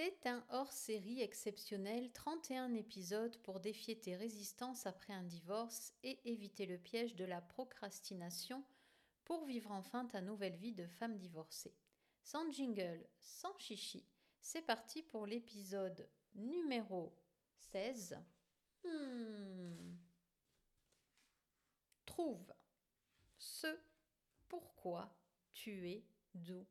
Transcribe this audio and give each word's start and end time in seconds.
C'est 0.00 0.28
un 0.28 0.46
hors-série 0.50 1.22
exceptionnel, 1.22 2.12
31 2.12 2.72
épisodes 2.74 3.36
pour 3.38 3.58
défier 3.58 3.98
tes 3.98 4.14
résistances 4.14 4.86
après 4.86 5.12
un 5.12 5.24
divorce 5.24 5.92
et 6.04 6.20
éviter 6.24 6.66
le 6.66 6.78
piège 6.78 7.16
de 7.16 7.24
la 7.24 7.40
procrastination 7.40 8.62
pour 9.24 9.44
vivre 9.44 9.72
enfin 9.72 10.04
ta 10.04 10.20
nouvelle 10.20 10.54
vie 10.54 10.72
de 10.72 10.86
femme 10.86 11.18
divorcée. 11.18 11.74
Sans 12.22 12.48
jingle, 12.52 13.08
sans 13.18 13.58
chichi, 13.58 14.06
c'est 14.40 14.62
parti 14.62 15.02
pour 15.02 15.26
l'épisode 15.26 16.08
numéro 16.36 17.12
16. 17.56 18.22
Hmm. 18.84 19.96
Trouve 22.06 22.54
ce 23.36 23.80
pourquoi 24.46 25.12
tu 25.52 25.90
es 25.90 26.04
doué. 26.34 26.68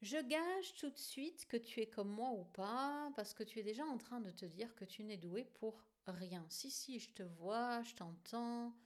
Je 0.00 0.18
gage 0.18 0.74
tout 0.74 0.90
de 0.90 0.98
suite 0.98 1.46
que 1.48 1.56
tu 1.56 1.80
es 1.80 1.86
comme 1.88 2.10
moi 2.10 2.30
ou 2.30 2.44
pas, 2.44 3.10
parce 3.16 3.34
que 3.34 3.42
tu 3.42 3.58
es 3.58 3.64
déjà 3.64 3.84
en 3.84 3.98
train 3.98 4.20
de 4.20 4.30
te 4.30 4.46
dire 4.46 4.74
que 4.76 4.84
tu 4.84 5.02
n'es 5.02 5.16
doué 5.16 5.44
pour 5.44 5.82
rien. 6.06 6.46
Si, 6.50 6.70
si, 6.70 7.00
je 7.00 7.12
te 7.12 7.24
vois, 7.24 7.82
je 7.82 7.94
t'entends, 7.96 8.76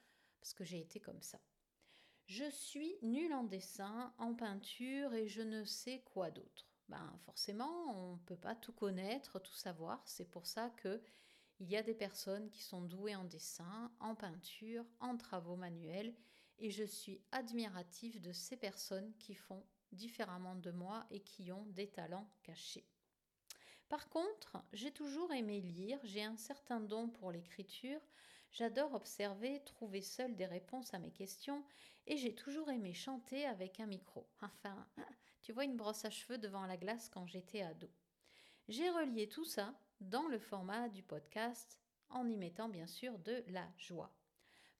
parce 0.41 0.55
que 0.55 0.65
j'ai 0.65 0.81
été 0.81 1.01
comme 1.01 1.21
ça. 1.21 1.39
Je 2.27 2.49
suis 2.51 2.97
nulle 3.03 3.35
en 3.35 3.45
dessin, 3.45 4.15
en 4.17 4.35
peinture 4.35 5.13
et 5.13 5.29
je 5.29 5.43
ne 5.43 5.65
sais 5.65 6.03
quoi 6.15 6.31
d'autre. 6.31 6.67
Ben 6.89 7.15
forcément, 7.25 7.91
on 7.95 8.15
ne 8.15 8.21
peut 8.21 8.37
pas 8.37 8.55
tout 8.55 8.73
connaître, 8.73 9.39
tout 9.39 9.55
savoir. 9.55 10.03
C'est 10.07 10.31
pour 10.31 10.47
ça 10.47 10.71
que 10.71 11.03
il 11.61 11.69
y 11.69 11.77
a 11.77 11.83
des 11.83 11.95
personnes 11.95 12.51
qui 12.51 12.63
sont 12.63 12.81
douées 12.81 13.15
en 13.15 13.25
dessin, 13.25 13.93
en 14.01 14.15
peinture, 14.15 14.85
en 14.99 15.17
travaux 15.17 15.57
manuels, 15.57 16.15
et 16.59 16.71
je 16.71 16.85
suis 16.85 17.21
admirative 17.33 18.21
de 18.21 18.33
ces 18.33 18.57
personnes 18.57 19.13
qui 19.19 19.35
font 19.35 19.65
différemment 19.93 20.55
de 20.55 20.71
moi 20.71 21.07
et 21.11 21.21
qui 21.21 21.53
ont 21.53 21.67
des 21.67 21.89
talents 21.89 22.31
cachés. 22.43 22.87
Par 23.89 24.09
contre, 24.09 24.57
j'ai 24.73 24.91
toujours 24.91 25.33
aimé 25.33 25.61
lire, 25.61 25.99
j'ai 26.03 26.25
un 26.25 26.37
certain 26.37 26.81
don 26.81 27.09
pour 27.09 27.31
l'écriture, 27.31 28.01
j'adore 28.51 28.95
observer, 28.95 29.63
trouver 29.65 30.01
seul 30.01 30.35
des 30.35 30.47
réponses 30.47 30.95
à 30.95 30.99
mes 30.99 31.11
questions, 31.11 31.65
et 32.07 32.17
j'ai 32.17 32.35
toujours 32.35 32.71
aimé 32.71 32.95
chanter 32.95 33.45
avec 33.45 33.81
un 33.81 33.87
micro. 33.87 34.27
Enfin, 34.41 34.87
tu 35.43 35.53
vois 35.53 35.65
une 35.65 35.77
brosse 35.77 36.05
à 36.05 36.11
cheveux 36.11 36.39
devant 36.39 36.65
la 36.65 36.77
glace 36.77 37.11
quand 37.11 37.27
j'étais 37.27 37.63
ado. 37.63 37.91
J'ai 38.69 38.89
relié 38.89 39.29
tout 39.29 39.45
ça 39.45 39.75
dans 40.01 40.27
le 40.29 40.39
format 40.39 40.89
du 40.89 41.03
podcast 41.03 41.79
en 42.09 42.29
y 42.29 42.37
mettant 42.37 42.69
bien 42.69 42.87
sûr 42.87 43.19
de 43.19 43.45
la 43.49 43.69
joie. 43.77 44.15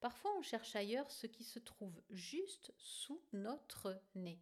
Parfois 0.03 0.35
on 0.37 0.41
cherche 0.41 0.75
ailleurs 0.75 1.09
ce 1.09 1.27
qui 1.27 1.45
se 1.45 1.59
trouve 1.59 2.01
juste 2.09 2.73
sous 2.77 3.21
notre 3.31 3.97
nez. 4.15 4.37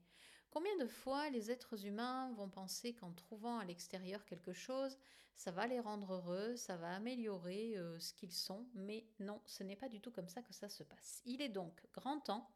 Combien 0.50 0.76
de 0.78 0.88
fois 0.88 1.30
les 1.30 1.52
êtres 1.52 1.86
humains 1.86 2.34
vont 2.34 2.50
penser 2.50 2.96
qu'en 2.96 3.14
trouvant 3.14 3.60
à 3.60 3.66
l'extérieur 3.66 4.26
quelque 4.26 4.54
chose, 4.54 4.98
ça 5.36 5.52
va 5.52 5.68
les 5.68 5.80
rendre 5.80 6.16
heureux, 6.16 6.56
ça 6.56 6.78
va 6.78 6.96
améliorer 6.96 7.78
euh, 7.78 8.00
ce 8.00 8.12
qu'ils 8.16 8.34
sont, 8.34 8.66
mais 8.74 9.06
non, 9.20 9.40
ce 9.46 9.62
n'est 9.62 9.76
pas 9.76 9.88
du 9.88 10.02
tout 10.02 10.10
comme 10.10 10.30
ça 10.30 10.42
que 10.42 10.52
ça 10.52 10.68
se 10.68 10.82
passe. 10.82 11.22
Il 11.26 11.44
est 11.44 11.50
donc 11.50 11.80
grand 11.94 12.20
temps 12.22 12.50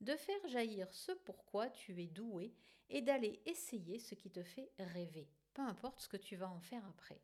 de 0.00 0.16
faire 0.16 0.48
jaillir 0.48 0.90
ce 0.94 1.12
pourquoi 1.12 1.68
tu 1.68 2.02
es 2.02 2.06
doué 2.06 2.54
et 2.88 3.02
d'aller 3.02 3.42
essayer 3.44 3.98
ce 3.98 4.14
qui 4.14 4.30
te 4.30 4.42
fait 4.42 4.72
rêver, 4.78 5.28
peu 5.52 5.60
importe 5.60 6.00
ce 6.00 6.08
que 6.08 6.16
tu 6.16 6.36
vas 6.36 6.48
en 6.48 6.60
faire 6.60 6.86
après. 6.86 7.20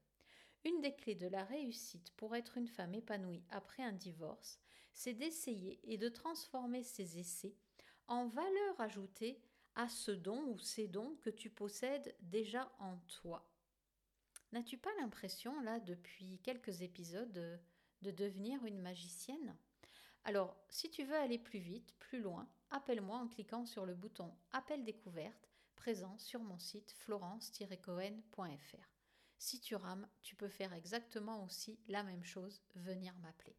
Une 0.67 0.83
des 0.83 0.94
clés 0.94 1.14
de 1.14 1.27
la 1.27 1.44
réussite 1.44 2.12
pour 2.17 2.36
être 2.36 2.58
une 2.58 2.69
femme 2.69 2.94
épanouie 2.94 3.42
après 3.48 3.83
un 3.83 3.92
divorce, 3.92 4.61
c'est 4.92 5.14
d'essayer 5.14 5.80
et 5.84 5.98
de 5.98 6.08
transformer 6.08 6.82
ces 6.82 7.18
essais 7.18 7.56
en 8.08 8.26
valeur 8.26 8.80
ajoutée 8.80 9.40
à 9.74 9.88
ce 9.88 10.10
don 10.10 10.42
ou 10.48 10.58
ces 10.58 10.88
dons 10.88 11.16
que 11.22 11.30
tu 11.30 11.50
possèdes 11.50 12.14
déjà 12.20 12.70
en 12.78 12.96
toi. 13.06 13.48
N'as-tu 14.52 14.76
pas 14.76 14.90
l'impression, 15.00 15.58
là, 15.62 15.80
depuis 15.80 16.38
quelques 16.42 16.82
épisodes, 16.82 17.32
de, 17.32 18.10
devenir 18.10 18.64
une 18.66 18.80
magicienne? 18.80 19.56
Alors, 20.24 20.56
si 20.68 20.90
tu 20.90 21.05
veux 21.05 21.17
aller 21.17 21.38
plus 21.38 21.58
vite, 21.58 21.94
plus 21.98 22.20
loin, 22.20 22.46
appelle-moi 22.70 23.17
en 23.17 23.28
cliquant 23.28 23.64
sur 23.64 23.86
le 23.86 23.94
bouton 23.94 24.34
Appel 24.52 24.84
découverte 24.84 25.48
présent 25.74 26.17
sur 26.18 26.42
mon 26.42 26.58
site 26.58 26.92
florence-cohen.fr. 26.92 28.88
Si 29.38 29.61
tu 29.61 29.74
rames, 29.74 30.06
tu 30.20 30.36
peux 30.36 30.48
faire 30.48 30.72
exactement 30.74 31.42
aussi 31.44 31.80
la 31.88 32.05
même 32.05 32.22
chose, 32.22 32.62
venir 32.77 33.17
m'appeler. 33.18 33.56